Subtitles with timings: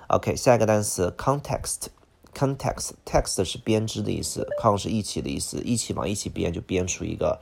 [0.09, 7.41] OK，下一个单词 context，context，text 是编织的意思，con 是一起的意思，一起往一起编就编出一个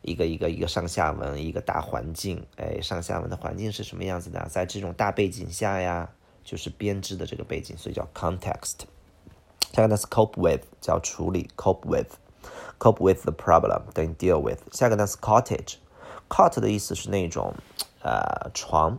[0.00, 2.46] 一个一个一个上下文，一个大环境。
[2.56, 4.48] 哎，上下文的环境是什么样子的？
[4.48, 6.10] 在这种大背景下呀，
[6.42, 8.86] 就是编织的这个背景，所以叫 context。
[9.72, 12.14] 下一个单词 cope with，叫处理，cope with。
[12.83, 14.59] Cope with the problem 等于 deal with。
[14.71, 17.53] 下个单词 cottage，cot 的意思是那种
[18.01, 18.97] 呃床、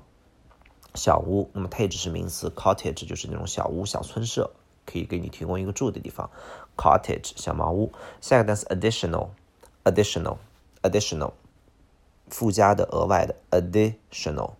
[0.94, 1.48] 小屋。
[1.54, 4.50] 那么 tage 是名词，cottage 就是那种小屋、小村舍，
[4.84, 6.30] 可以给你提供一个住的地方。
[6.76, 7.90] cottage 小茅屋。
[8.20, 11.32] 下个单词 additional，additional，additional，
[12.28, 14.52] 附加的、额外的 additional。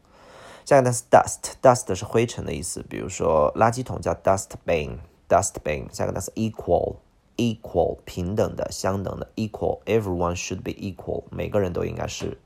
[0.64, 5.92] 下个单词 dust，dust 是灰尘的意思，比如说垃圾桶叫 dustbin，dustbin。
[5.92, 6.96] 下个单词 equal。
[7.37, 12.37] Equal 平等的、相等的，equal everyone should be equal 每个人都应该是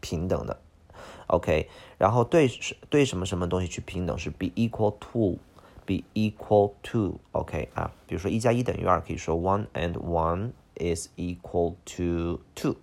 [0.00, 0.58] 平等的
[1.26, 1.68] ，OK。
[1.98, 2.50] 然后对
[2.88, 7.92] 对什么什么东西去平等是 be equal to，be equal to，OK 啊。
[8.06, 12.76] 比如说一加一等于二，可以说 one and one is equal to two。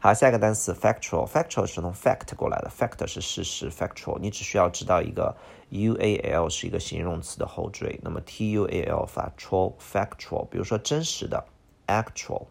[0.00, 5.36] 好，下一个单词 factual，factual 是从 fact 过来的，fact 是事实，factual 你只需要知道一个
[5.70, 11.44] u a l 是一个形容词的后缀，那么 t u a l factual factual，比如说真实的
[11.88, 12.46] actual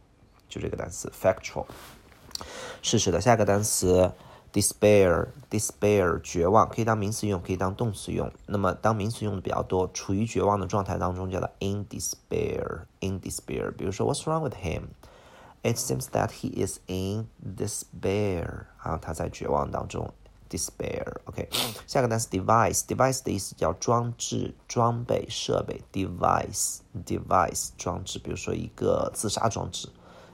[0.50, 1.66] 就这个单词 factual，
[2.82, 3.22] 事实的。
[3.22, 4.12] 下一个单词
[4.52, 8.30] despair，despair 绝望可以当名词用，可以当动词用。
[8.46, 13.72] 那么当名词用的比较多，处于绝望的状态当中叫做 in despair，in despair。
[13.72, 14.82] 比如说 What's wrong with him？
[15.67, 20.13] him？It seems that he is in despair 啊，他在绝望当中，
[20.51, 21.49] despair。OK，
[21.87, 25.81] 下个单词 device，device 的意思叫装置、装备、设备。
[25.93, 29.89] device，device 装置，比如说一个自杀装置，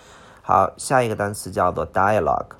[0.42, 2.56] 好，下一个单词叫做 dialogue。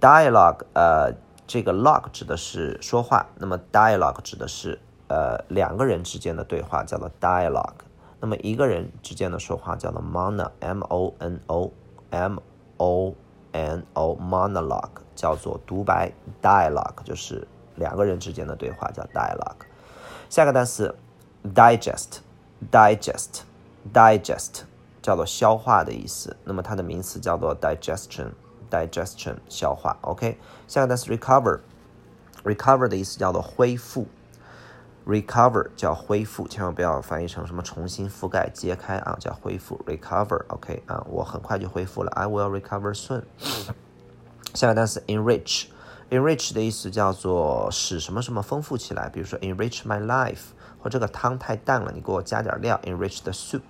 [0.00, 1.12] dialogue，呃，
[1.46, 7.86] 这个 log 指的是说话，那么 dialogue 指的是呃两个人之间的对话，叫做 dialogue。
[8.20, 12.38] 那么一个人之间的说话叫做 mono，m o n o，m
[12.78, 13.14] o
[13.52, 16.12] n o，monologue 叫做独白
[16.42, 17.46] ，dialogue 就是
[17.76, 19.64] 两个人之间的对话叫 dialogue。
[20.28, 20.94] 下个单词
[21.54, 22.18] digest。
[22.70, 23.42] Digest
[23.92, 24.62] digest
[25.00, 28.30] 叫做消化的意思，那么它的名词叫做 digestion
[28.70, 29.96] digestion 消化。
[30.02, 30.36] OK，
[30.66, 31.60] 下个单词 recover
[32.44, 34.06] recover 的意思叫做恢复
[35.06, 40.44] ，recover 叫恢复，千万不要翻译成什么重新覆盖、揭开啊，叫恢复 recover。
[40.48, 43.22] OK 啊，我很快就恢复了，I will recover soon。
[44.52, 45.66] 下个单词 enrich
[46.10, 50.52] enrich 的意思叫做使什么什么丰富起来，比如说 enrich my life。
[50.80, 53.62] 或这个汤太淡了，你给我加点料，enrich the soup。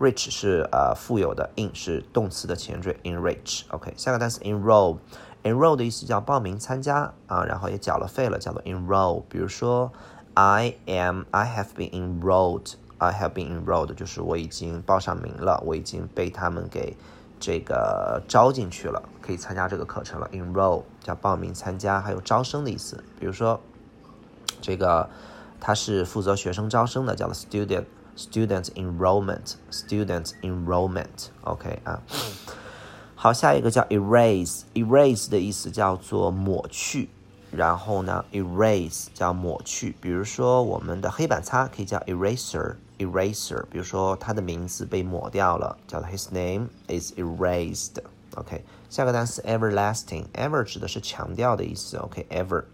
[0.00, 3.62] rich 是呃富有的，in 是动词的前缀，enrich。
[3.68, 4.98] OK，下个单词 enroll。
[5.44, 9.22] enroll 的意思叫报名参加啊，然后也缴了费了，叫做 enroll。
[9.28, 9.92] 比如说
[10.34, 16.96] ，I am，I have been enrolled，I have been enrolled，就是我已经报上名了，我已经被他们给
[17.38, 20.28] 这个招进去了，可以参加这个课程了。
[20.32, 23.02] enroll 叫报名参加，还有招生的意思。
[23.20, 23.60] 比如说
[24.60, 25.08] 这个。
[25.64, 27.84] 他是负责学生招生的，叫做 student
[28.16, 31.28] student enrollment student enrollment。
[31.42, 32.02] OK 啊，
[33.14, 37.08] 好，下一个叫 erase erase 的意思叫做抹去，
[37.52, 48.02] 然后呢 erase 叫抹去，比如说我们的黑板擦可以叫 eraser eraser，比如说他的名字被抹掉了，叫做 his name is erased。
[48.34, 51.96] OK，下个单词 everlasting ever 指的是强调的意思。
[51.98, 52.64] OK ever。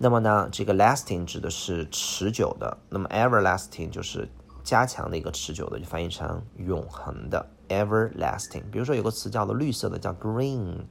[0.00, 4.28] 那么呢，这个 lasting 指的是持久的，那么 everlasting 就是
[4.62, 8.62] 加强的一个持久的，就翻译成永恒的 everlasting。
[8.70, 10.82] 比如说有个词叫做绿色的，叫 green，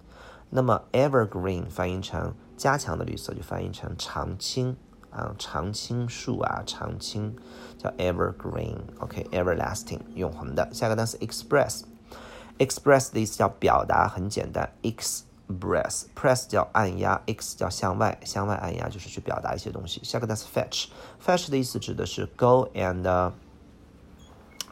[0.49, 4.75] 那么 evergreen 翻译成加强的绿色，就翻译成常青
[5.09, 7.33] 啊，常青树啊，常青
[7.77, 8.75] 叫 evergreen。
[8.99, 10.67] OK，everlasting 永恒的。
[10.73, 15.21] 下个单词 express，express 的意思叫表达，很简单，ex。
[15.47, 20.01] Press，press 叫按压，x 叫向外，向外按压就是去表达一些东西。
[20.03, 23.31] 下个单词 fetch，fetch 的意思指的是 go and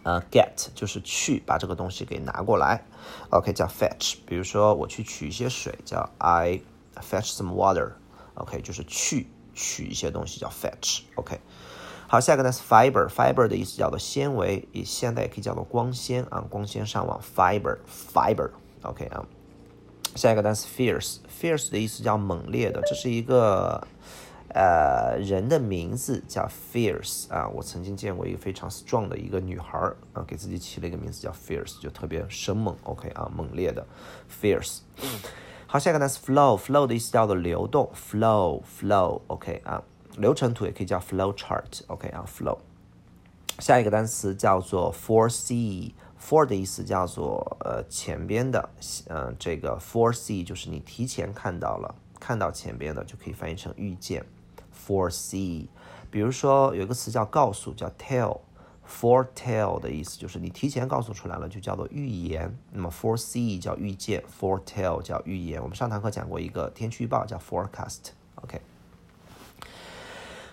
[0.04, 2.83] 呃 get，就是去把这个东西给拿过来。
[3.30, 4.18] OK，叫 fetch。
[4.25, 6.62] 比如说我去取一些水，叫 I
[6.95, 7.94] fetch some water。
[8.36, 11.04] OK，就是去取一些东西叫 fetch。
[11.16, 11.39] OK，
[12.07, 18.51] 好，下个单词 fiber，fiber 的意思叫做纤维，以现在也可以叫做光纤啊，光纤上网 fiber，fiber。
[18.83, 19.25] OK 啊。
[20.16, 23.86] 下一个单词 fierce，fierce 的意思叫猛烈的，这是一个
[24.54, 27.48] 呃人的名字叫 fierce 啊。
[27.50, 29.78] 我曾经见过一个非常 strong 的一个女孩
[30.14, 32.74] 啊，给自己起了一个名字叫 fierce，就特别生猛。
[32.84, 33.86] OK 啊，猛烈的
[34.42, 34.80] fierce。
[35.68, 39.22] 好，下一个单词 flow，flow 的意思叫做流动，flow，flow。
[39.28, 39.84] OK 啊，
[40.16, 41.82] 流程图也可以叫 flow chart。
[41.88, 42.58] OK 啊，flow。
[43.60, 45.92] 下一个单词叫做 foresee。
[46.27, 48.69] For 的意思叫做呃前边的，
[49.10, 54.25] 嗯，这个 foresee 就是你提前看到了，看到前边的就可以翻译成预见
[54.74, 55.68] ，foresee。
[56.10, 62.57] 比如说有一个词叫告诉，叫 tell，foretell 的意思就是你提前告诉出来了，就叫做预言。
[62.72, 65.62] 那么 foresee 叫预见，foretell 叫预言。
[65.62, 68.60] 我们上堂课讲过一个天气预报叫 forecast，OK。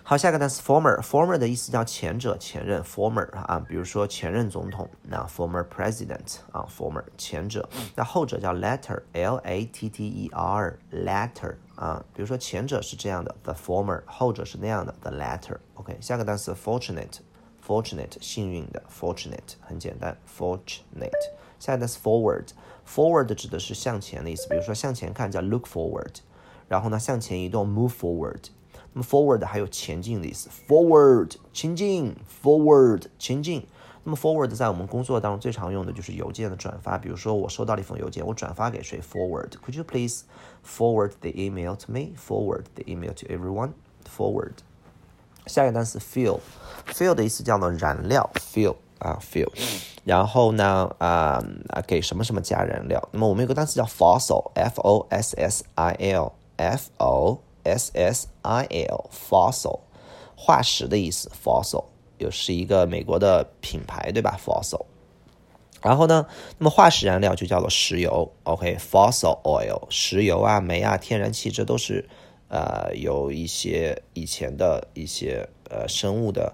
[0.02, 13.52] 好，下一个单词 former，former 的意思叫前者、前任，former 啊，比如说前任总统，那 former president 啊，former 前者，那后者叫 latter，l a t t e r，latter 啊，比如说前者是这样的，the
[13.52, 21.12] former，后者是那样的，the latter。OK，下个单词 fortunate，fortunate 幸运的，fortunate 很简单，fortunate。
[21.58, 26.14] 下个单词 forward，forward 指的是向前的意思，比如说向前看叫 look forward，
[26.66, 28.44] 然后呢向前移动 move forward。
[28.93, 33.65] 那么 forward 还有前进的意思，forward 前进，forward 前进。
[34.05, 40.23] 那么 forward 在我们工作当中最常用的就是邮件的转发，比如说我收到了一封邮件，我转发给谁？forward，could you please
[40.65, 44.55] forward the email to me？forward the email to everyone？forward。
[45.47, 49.49] 下一个单词 fuel，fuel 的意思叫做燃料，fuel 啊 fuel。
[50.03, 53.07] 然后呢啊啊给什么什么加燃料？
[53.13, 57.39] 那么我们有个单词叫 fossil，f o s s i l，f o。
[57.63, 59.79] S S I L fossil，
[60.35, 61.31] 化石的意思。
[61.43, 61.85] fossil
[62.17, 64.85] 又是一个美国的品牌，对吧？fossil。
[65.81, 66.25] 然后呢，
[66.57, 68.31] 那么化石燃料就叫做石油。
[68.43, 72.07] OK，fossil oil，石油啊、煤啊、天然气，这都是
[72.47, 76.53] 呃有一些以前的一些呃生物的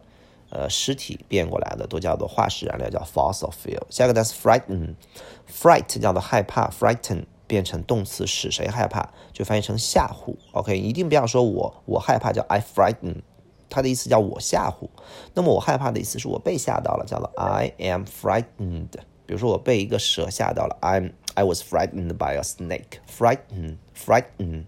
[0.50, 3.84] 呃尸体变过来的，都叫做化石燃料，叫 fossil fuel。
[3.92, 7.26] 下个单词 frighten，fright 叫做害怕，frighten。
[7.50, 10.36] 变成动词使谁害怕，就翻译成吓唬。
[10.51, 13.24] OK，一定不要说我我害怕叫 I frighten，
[13.68, 14.88] 它的意思叫我吓唬。
[15.34, 18.92] 那么我害怕的意思是我被吓到了，叫做 I am frightened。
[19.25, 23.00] 比如说我被一个蛇吓到了，I'm I was frightened by a snake。
[23.10, 24.66] frighten，frighten，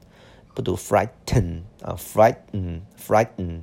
[0.56, 3.62] 不读 frighten 啊，frighten，frighten。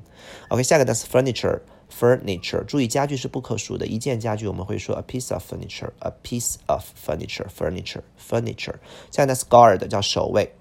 [0.48, 1.60] OK，下个单词 furniture。
[1.95, 3.85] Furniture，注意家具是不可数的。
[3.85, 8.77] 一件家具我们会说 a piece of furniture，a piece of furniture，furniture，furniture。
[9.11, 10.55] 下个单词 guard 叫守卫，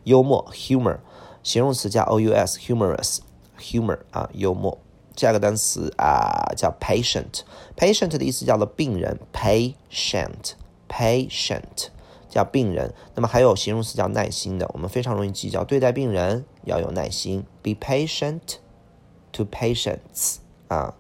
[0.04, 1.00] 幽默，humor
[1.44, 4.78] 形容词加 o u s，humorous，humor 啊，幽默。
[5.16, 11.90] 下个单词啊叫 patient，patient 的意思叫做病人，patient，patient
[12.30, 12.94] 叫病人。
[13.14, 18.58] 那么还有形容词叫耐心的，我们非常容易记叫对待病人要有耐心，be patient
[19.32, 20.96] to patients 啊。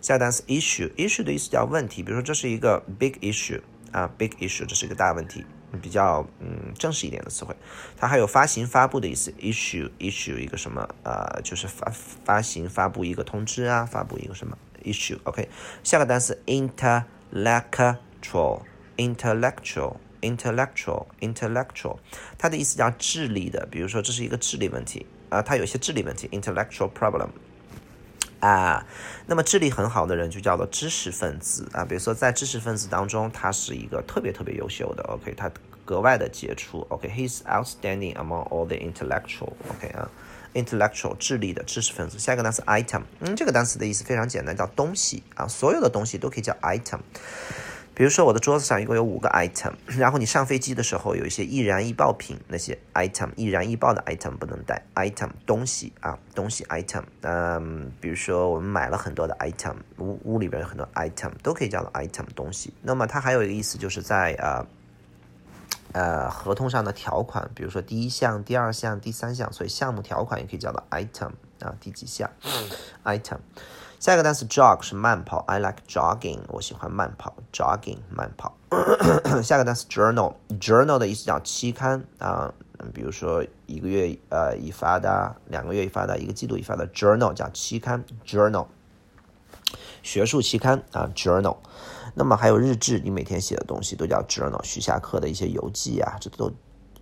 [0.00, 3.60] 下个单词 issue issue 的意思叫问题，比如说这是一个 big issue
[3.90, 5.44] 啊 big issue 这是一个大问题，
[5.80, 7.54] 比较嗯正式一点的词汇。
[7.96, 11.92] 它还有发行发布的意思 issue issue 一个什么呃就是发
[12.24, 15.48] 发行发布一个通知啊，发布一个什么 issue OK
[15.82, 18.62] 下个单词 intellectual
[18.96, 21.98] intellectual intellectual intellectual，
[22.38, 27.28] 它的意思叫智力的，比如说这是一个智力问题啊，它有些智力问题 intellectual problem
[28.40, 28.86] 啊，
[29.26, 35.50] 那么智力很好的人就叫做知识分子啊，比如说在知识分子当中，他是一个特别特别优秀的，OK，他
[35.84, 40.10] 格外的杰出，OK，he's outstanding among all the intellectual，OK 啊
[40.54, 42.18] ，intellectual 智力的知识分子。
[42.18, 47.00] 下一个单词 item，嗯，这个单词的意思非常简单，叫东西啊，所有的东西都可以叫 item。
[47.94, 62.72] 比如说，我的桌子上一共有五个 item， 然后你上飞机的时候有一些易燃易爆品，那些 item 易燃易爆的 item 不能带，item 东西啊，东西 item，嗯，比如说我们买了很多的 item，屋屋里边有很多 item，都可以叫做 item 东西。
[62.80, 64.66] 那么它还有一个意思，就是在呃
[65.92, 72.30] 呃合同上的条款，比如说第一项、第二项、第三项，所以项目条款也可以叫做 item 啊，第几项
[73.04, 73.36] item。
[74.02, 78.52] 下一个单词 jog 是慢跑，I like jogging，我喜欢慢跑，jogging 慢跑。
[79.44, 82.52] 下个单词 journal，journal 的意思叫期刊啊，
[82.92, 88.66] 比如说一个月呃一发的，两个月一发的，一个季度一发的 journal 叫期刊，journal
[90.02, 91.58] 学术期刊啊 journal。
[92.16, 96.52] 那么还有日志，你每天写的东西都叫 journal，许下课的一些游记啊，这都。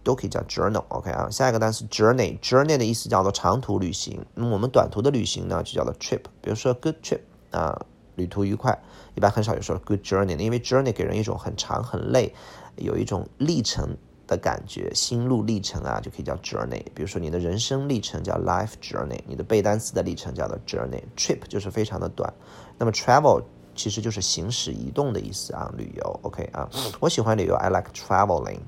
[0.02, 4.18] 都可以叫 journal，OK 啊，下一个单词 journey，journey 的意思叫做长途旅行。
[4.34, 6.22] 那么我们短途的旅行呢，就叫做 trip。
[6.40, 7.78] 比如说 good trip 啊，
[8.16, 8.76] 旅途愉快，
[9.14, 12.34] 一般很少有说 good journey，因为 journey 给人一种很长很累，
[12.76, 16.82] 有一种历程的感觉，心路历程啊，就可以叫 journey。
[16.94, 22.32] 比如说你的人生历程叫 life journey，你的背单词的历程叫做 journey，trip 就是非常的短。
[22.78, 23.42] 那么 travel
[23.74, 26.68] 其实就是行驶移动的意思啊，旅游 OK 啊，
[27.00, 28.60] 我喜欢旅游，I like traveling。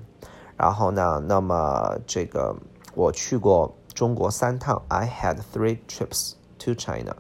[0.58, 1.24] 然后呢？
[1.28, 2.56] 那么这个
[2.96, 4.82] 我去过中国三趟。
[4.88, 7.16] I had three trips to China.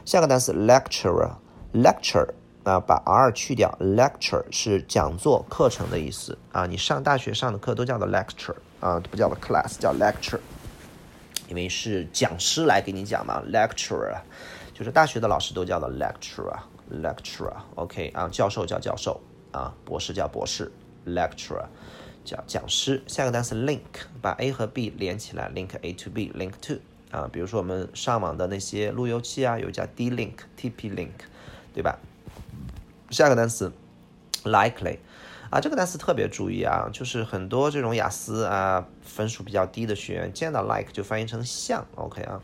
[0.05, 1.31] 下个单词 lecturer
[1.73, 2.29] lecture
[2.63, 6.65] 啊，把 r 去掉，lecture 是讲座、课程的意思啊。
[6.65, 10.39] 你上大学上的课都叫做 lecture 啊，不叫做 class，叫 lecture，
[11.49, 14.19] 因为是讲师来给你讲嘛，lecturer。
[14.83, 19.17] 就是大学的老师都叫做 lecturer，lecturer，OK 啊，教授叫教授
[19.53, 20.69] 啊，博士叫博士
[21.07, 21.63] ，lecturer
[22.25, 23.01] 叫讲师。
[23.07, 23.79] 下个单词 link，
[24.21, 26.73] 把 A 和 B 连起来，link A to B，link to
[27.17, 31.11] 啊，比如说我们上网的那些路由器啊，有叫 D-link，TP-link，
[31.73, 31.97] 对吧？
[33.09, 33.71] 下个单词
[34.43, 34.97] likely，
[35.53, 42.41] 啊，这个单词特别注意啊，就是很多这种雅思啊分数比较低的学员见到 like 就翻译成像，OK 啊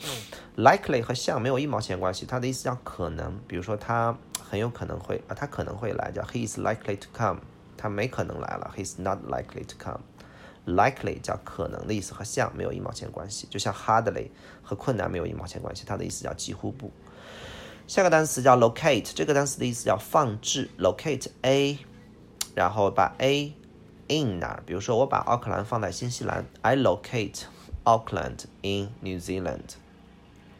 [0.57, 4.15] ，likely 和像没有一毛钱关系，它的意思叫可能，比如说他
[4.47, 7.39] 很有可能会啊，他可能会来，叫 he is likely to come，
[7.75, 14.29] 他没可能来了，he is not likely to come，likely 叫可能的意思和像没有一毛钱关系，就像 hardly
[14.61, 16.91] 和困难没有一毛钱关系，它的意思叫几乎不。
[17.87, 21.79] 下个单词叫 locate，这个单词的意思叫放置，locate A。
[22.59, 23.53] 然后把 A
[24.09, 24.63] in 哪儿？
[24.65, 27.43] 比如说，我把奥克兰放在新西兰，I locate
[27.85, 29.75] Auckland in New Zealand。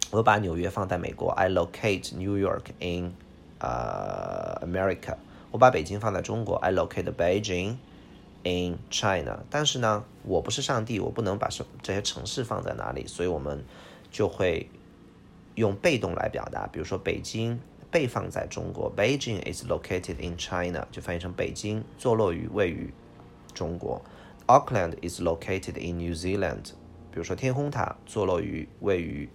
[0.10, 3.13] 我把纽约放在美国，I locate New York in
[3.60, 5.18] 呃 America。
[5.51, 7.75] 我把北京放在中国，I locate Beijing
[8.44, 9.44] in China。
[9.50, 11.50] 但是呢，我不是上帝，我不能把
[11.84, 13.65] 这些城市放在哪里，所以我们
[14.10, 14.70] 就会
[15.56, 17.60] 用被动来表达，比如说北京。
[17.90, 22.92] 被放在中国，Beijing is located in China，就翻译成北京坐落于位于
[23.54, 24.02] 中国。
[24.46, 26.73] Auckland is located in New Zealand，
[27.11, 29.28] 比如说天空塔坐落于位于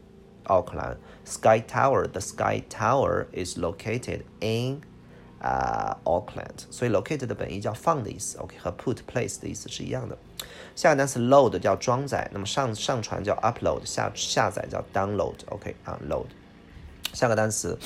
[0.43, 0.97] 奥克兰。
[1.25, 4.81] Sky Tower，the Sky Tower is located in
[5.41, 10.17] 啊 Auckland，所以 located 的本意叫放的意思，OK，和 put place 的意思是一样的。
[10.75, 16.27] 下个单词 load 叫装载，那么上上传叫 upload，下下载叫 download，OK 啊 load。
[17.13, 17.77] 下个单词。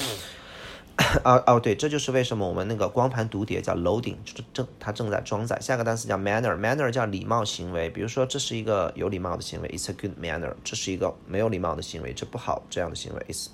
[1.22, 5.58] 啊哦，对，这就是为什么我们那个光盘读碟叫 loading，就是正它正在装载。
[5.60, 7.88] 下个单词叫 manner，manner 叫礼貌行为。
[7.88, 10.52] 比如说，这是一个有礼貌的行为，it's a good manner。
[10.64, 13.46] 这是一个没有礼貌的行为，这不好这样的行为，it's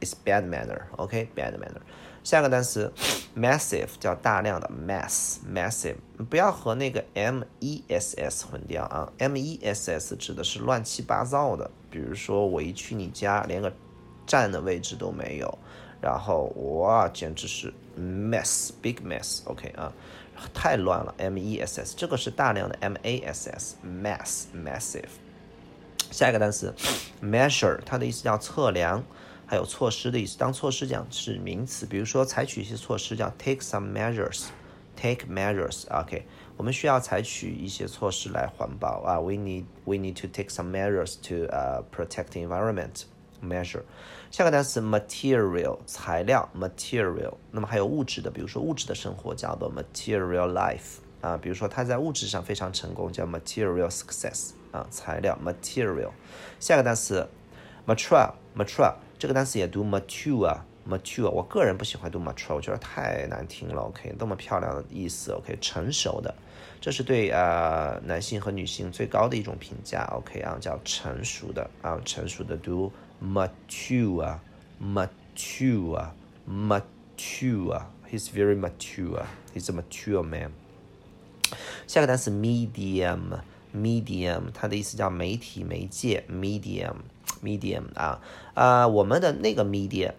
[0.00, 1.80] it's bad manner，OK，bad manner。
[2.24, 2.92] 下个单词
[3.36, 5.96] massive 叫大量的 mass，massive，
[6.28, 11.70] 不要和那个 m e s s 混掉啊，m e s s 指的是乱七八糟的。
[11.88, 13.72] 比如说，我一去你家，连个
[14.26, 15.58] 站的位置都没有。
[16.04, 19.90] 然后哇，简直是 mess，big mess，OK 啊，
[20.52, 25.08] 太乱了，m e s s，这个是大量的 m a s s，mass，massive。
[26.10, 26.74] 下一个单词
[27.22, 29.02] measure，它的意思叫测量，
[29.46, 30.36] 还有措施的意思。
[30.36, 36.26] 当措施讲是名词，比如说采取一些措施叫 take some measures，take measures，OK，
[36.58, 43.04] 我们需要采取一些措施来环保啊，we need we need to take some measures to uh protect environment。
[43.44, 43.82] measure，
[44.30, 56.10] 下个单词 material 材料 material，那么还有物质的，比如说物质的生活叫做 material life 啊，比如说他在物质上非常成功叫 material success 啊，材料 material。
[56.58, 57.28] 下个单词
[57.86, 63.82] mature mature 这个单词也读 mature mature，我个人不喜欢读 mature，我觉得太难听了。
[63.82, 66.34] OK，那么漂亮的意思 OK，成熟的，
[66.78, 72.92] 这是对呃男性和女性最高的一种评价 OK 啊，叫成熟的啊，成熟的读。
[73.19, 74.39] mature,
[74.79, 76.11] mature,
[76.45, 77.85] mature.
[78.09, 79.25] He's very mature.
[79.53, 80.51] He's a mature man.
[81.87, 83.39] 下个单词 medium,
[83.75, 86.95] medium，它的意思叫媒体、媒介，medium,
[87.43, 88.21] medium 啊
[88.53, 90.13] 啊，我们的那个 media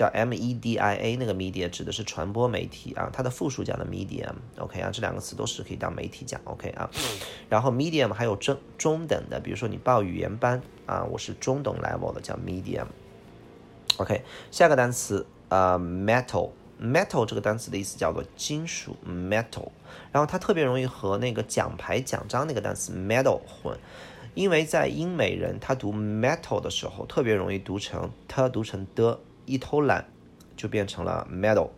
[0.00, 6.88] 叫 M E D I A，那个 media 指的是传播媒体啊，它的复数讲的 medium，OK 啊，这两个词都是可以当媒体讲，OK 啊。
[7.50, 14.22] 然后 medium 还有中中等的，比如说你报语言班啊，我是中等 level 的，叫 medium，OK。
[14.50, 19.68] 下个单词呃 metal，metal 这个单词的意思叫做金属 metal，
[20.12, 23.76] 然后它特别容易和那个奖牌奖章那个单词 medal 混，
[24.32, 29.20] 因为在英美人他读 metal 的时候特别容易读成他读成的。
[29.50, 30.06] 一偷懒
[30.56, 31.70] 就变成了 medal，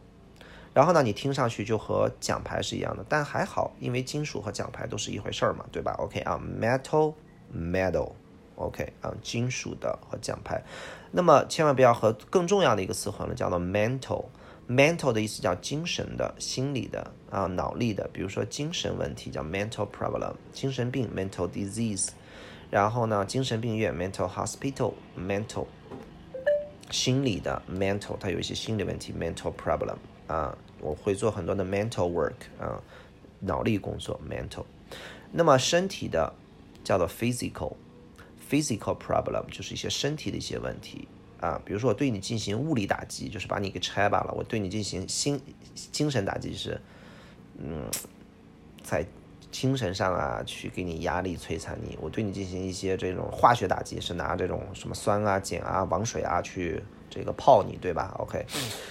[0.74, 7.14] 然后呢，你听上去就和奖牌是一样的，但还好，因为金属和奖牌都是一回事儿嘛，对吧？OK 啊，metal
[7.54, 10.62] medal，OK 啊，金属的和奖牌，
[11.10, 22.08] 那么千万不要和更重要的一个词混了，叫做 mental，mental 的意思叫精神的、心理的啊、脑力的，比如说精神问题叫 mental problem，精神病 mental disease，
[22.70, 25.66] 然后呢，精神病院 mental hospital，mental。
[26.92, 32.80] 心理的 mental，它有一些心理问题 mental problem 啊，我会做很多的 mental work 啊，
[33.40, 34.64] 脑力工作 mental。
[35.32, 36.32] 那么身体的
[36.84, 41.08] 叫做 physical，physical problem 就是一些身体的一些问题
[41.40, 45.40] 啊，比如说我对你进行物理打击，就是把你给拆罢了；我对你进行心
[45.90, 46.80] 精神打击是，
[47.58, 47.90] 嗯，
[48.84, 49.04] 在。
[49.52, 58.46] 精神上啊，去给你压力摧残你；我对你进行一些这种化学打击，是拿这种什么酸啊、碱啊、王水啊去这个泡你，对吧？OK，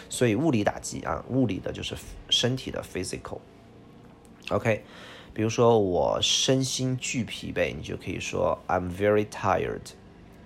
[0.08, 1.96] 所以物理打击啊，物理的就是
[2.30, 3.40] 身体的 physical。
[4.50, 4.84] OK，
[5.34, 9.94] 比如说我身心俱疲惫，你就可以说 I'm very tired，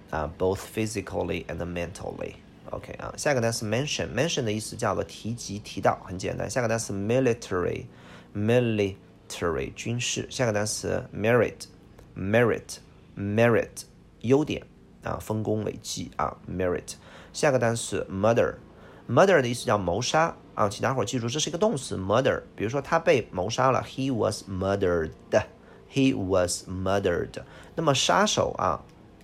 [0.09, 2.35] 啊，both physically and mentally。
[2.71, 6.49] OK 啊，下一个单词 mention，mention 的意思叫做提及、提到，很简单。
[6.49, 8.95] 下个单词 military，military。
[9.27, 10.27] Military 军事。
[10.29, 13.83] 下个单词 merit，merit，merit
[14.21, 14.65] 优点
[15.03, 16.93] 啊，丰功伟绩啊，merit。
[17.33, 22.41] 下个单词 murder，murder 的意思叫谋杀啊，请大伙儿记住，这是一个动词 murder。
[22.55, 27.41] 比如说他被谋杀了，he was murdered，he was murdered。
[27.75, 28.81] 那么杀手啊。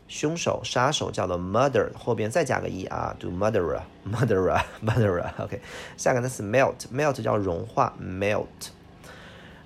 [0.07, 5.31] 凶手、杀手叫做 murder，后边再加个 e 啊，do murderer，murderer，murderer。
[5.41, 5.61] OK，
[5.95, 8.45] 下个单词 melt，melt 叫融化，melt。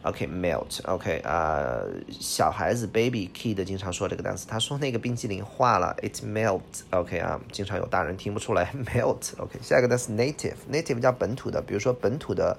[0.06, 1.82] OK，melt，OK 啊，
[2.20, 6.62] 小孩子 baby kid 经常说这个单词，他说那个冰淇淋化了，it melt。
[6.92, 9.34] OK 啊，经常有大人听不出来 melt。
[9.42, 12.58] OK，下一个单词 native，native 叫本土的，比如说本土的，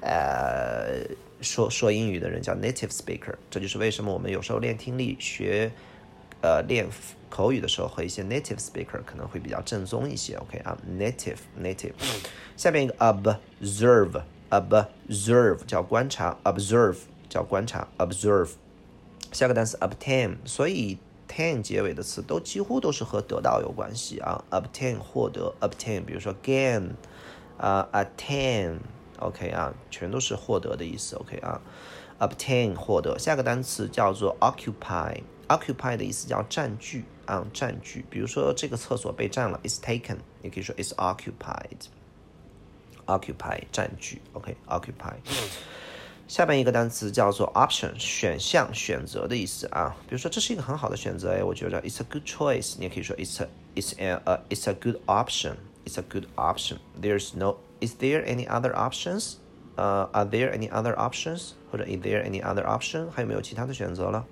[0.00, 1.02] 呃，
[1.40, 3.34] 说说英语的人叫 native speaker。
[3.48, 5.70] 这就是为什么我们有时候练听力学。
[6.42, 6.88] 呃，练
[7.28, 10.36] 口语的时候和一些 native speaker 可能会比较正宗一些。
[10.36, 11.92] OK 啊，native native。
[12.56, 18.50] 下面一个 observe observe 叫观察，observe 叫观察，observe。
[19.32, 24.44] 下个单词 obtain，所以 ten 结尾的词都几乎都是和得到有关系啊。
[24.50, 26.90] obtain 获得，obtain，比如说 gain，
[27.56, 31.14] 啊，attain，OK 啊，全都是获得的意思。
[31.14, 31.60] OK 啊
[32.18, 33.16] ，obtain 获得。
[33.18, 35.20] 下个单词叫做 occupy。
[35.48, 38.04] occupy 的意思叫占据啊，占据。
[38.10, 41.86] 比如说这个厕所被占了，is taken，你可以说 is occupied。
[43.09, 45.13] occupy 占据，OK，occupy。
[46.27, 49.95] 下边一个单词叫做 option，选项、选择的意思啊。
[50.07, 56.25] 比如说这是一个很好的选择，哎，我觉得 it's a good choice，你也可以说 it's a it's a uh, it's a good option，it's a good
[56.35, 59.35] option。There's no is there any other options？
[59.75, 61.51] 呃，Are there any other options？
[61.69, 63.11] 或者 Is there any other option？
[63.11, 64.25] 还有没有其他的选择了？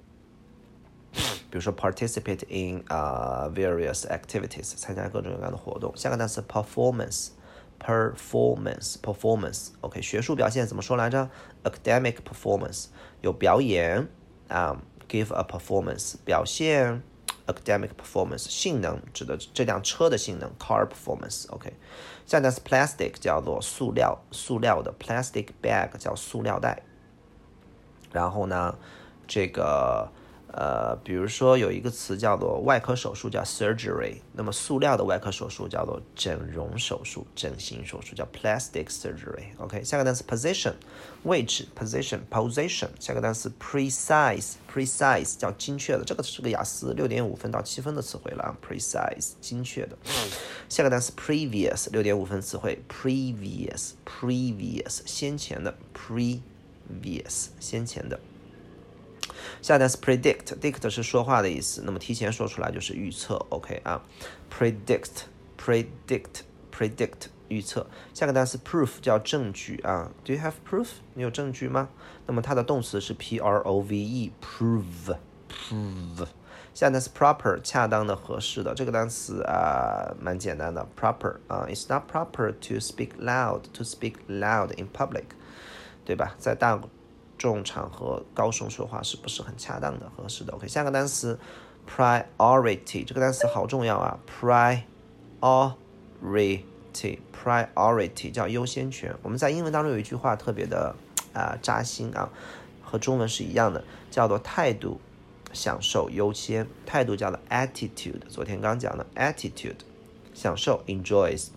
[1.49, 7.29] 比如说 participate in 啊 various activities 参加各种各样的活动下个单词 performance
[7.79, 11.29] performance performance OK 学术表现怎么说来着
[11.63, 12.87] academic performance
[13.21, 14.07] 有表演
[14.47, 17.03] 啊 give a performance 表现
[17.45, 21.73] academic performance 性能指的这辆车的性能 car performance OK，
[22.25, 26.81] 下单词 plastic 叫做塑料塑料的 plastic bag 叫塑料袋，
[28.11, 28.75] 然后呢
[29.27, 30.09] 这个。
[30.50, 34.14] 呃，比如说有一个词叫做外科手术，叫 surgery。
[34.32, 39.48] 那么塑料的外科手术叫做整容手术、整形手术，叫 plastic surgery。
[39.58, 40.72] OK，下个单词 position，
[41.24, 42.88] 位置 position，position。
[42.98, 49.98] 下个单词 precise，precise 叫精确的，这个是个雅思六点五分到七分的词汇了啊，precise 精确的。
[50.68, 58.18] 下个单词 previous，六点五分词汇，previous，previous 先前的，previous 先前的。
[59.62, 64.02] 下单词 predict，dict 是说话的意思，那么提前说出来就是预测，OK 啊
[64.50, 67.86] ，predict，predict，predict 预测。
[68.12, 70.88] 下个单词 proof 叫证据啊，Do you have proof？
[71.14, 71.88] 你有证据吗？
[72.26, 76.26] 那么它的动词是 p r o v e，prove，prove。
[76.74, 85.24] 下单词 proper，恰当的、合适的，这个单词啊蛮简单的，proper 啊，It's not proper to speak loud，to speak loud in public，
[86.04, 86.36] 对吧？
[86.38, 86.80] 在大
[87.38, 91.38] 众场合高声说话是不是很恰当的、合适的？OK，下个单词
[91.88, 94.82] priority，这个单词好重要啊！priority
[96.20, 99.14] priority，priority 叫优先权。
[99.22, 100.96] 我们在英文当中有一句话特别的
[101.32, 102.28] 啊扎心啊，
[102.82, 105.00] 和中文是一样的，叫做态度
[105.52, 106.66] 享受优先。
[106.84, 109.76] 态度叫做 attitude，昨天刚讲的 attitude，
[110.34, 111.50] 享受 enjoys。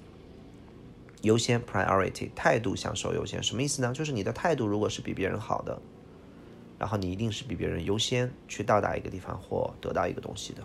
[1.21, 3.93] 优先 priority 态度享受优先什么意思呢？
[3.93, 5.79] 就是你的态度如果是比别人好的，
[6.79, 10.63] 然后你一定是比别人优先去到达一个地方或得到一个东西的，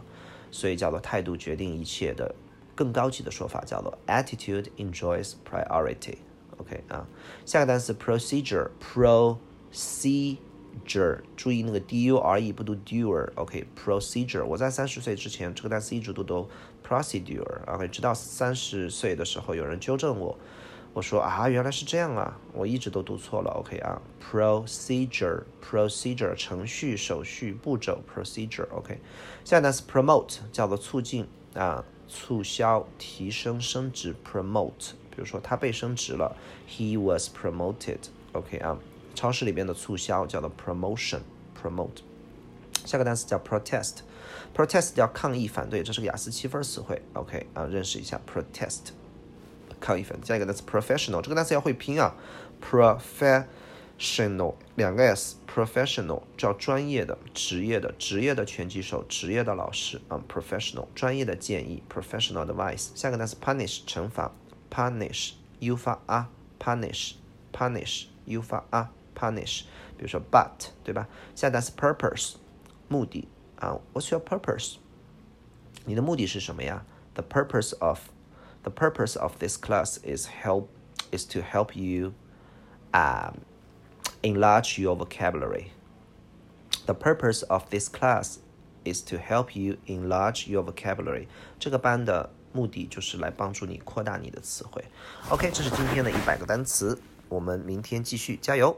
[0.51, 2.35] 所以叫做态度决定一切的
[2.75, 6.17] 更高级的说法叫做 attitude enjoys priority。
[6.59, 7.07] OK 啊，
[7.45, 9.37] 下个单词 procedure，pro
[9.73, 10.39] see
[10.85, 11.21] dure，。
[11.37, 13.31] 注意那个 d u r e 不读 dure。
[13.37, 14.45] OK，procedure。
[14.45, 16.49] 我在三十岁之前，这个单词一直都读
[16.87, 17.65] procedure。
[17.67, 20.37] OK，直到三十岁的时候，有人纠正我，
[20.93, 23.51] 我说啊，原来是这样啊，我一直都读错了。
[23.53, 28.69] OK 啊，procedure，procedure，程序、手续、步骤，procedure。
[28.71, 28.99] OK，
[29.45, 34.93] 下单词 promote 叫做促进啊，促销、提升、升职，promote。
[35.11, 36.37] 比如说他被升职了
[36.69, 37.99] ，he was promoted。
[38.33, 38.79] OK 啊。
[39.17, 42.03] 超市里边的促销叫做 promotion，promote。
[42.85, 47.03] 下个单词叫 protest，protest 叫抗议、反对，这是个雅思七分词汇。
[47.15, 48.91] OK 啊，认识一下 protest，
[49.81, 50.27] 抗议反对。
[50.27, 52.15] 下一个单词 professional，这个单词要会拼啊
[52.63, 62.91] ，professional 两个 s，professional 叫专业的、职业的、职业的拳击手、职业的老师啊，professional 专业的建议，professional advice。
[62.95, 64.31] 下个单词 punish 惩罚
[64.71, 68.93] ，punish，u 发啊，punish，punish，u 发啊。
[69.16, 69.64] punish，
[69.98, 71.08] 比如说 but，对吧？
[71.36, 72.36] 下单词 purpose，
[72.88, 73.28] 目的
[73.58, 74.78] 啊，What's your purpose？
[75.86, 76.86] 你的目的是什么呀？
[77.14, 78.00] The purpose of
[78.64, 80.68] the purpose of this class is help
[81.12, 82.14] is to help you
[82.94, 83.40] um
[84.22, 85.72] enlarge your vocabulary.
[86.86, 88.38] The purpose of this class
[88.84, 91.28] is to help you enlarge your vocabulary.
[91.60, 94.84] 这个班的目的就是来帮助你扩大你的词汇。
[95.30, 97.00] OK，这是今天的一百个单词，
[97.30, 98.78] 我们明天继续，加油！